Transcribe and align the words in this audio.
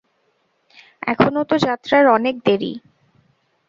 এখনো 1.03 1.41
তো 1.43 1.55
যাত্রার 1.59 2.03
অনেক 2.07 2.35
দেরি। 2.45 2.71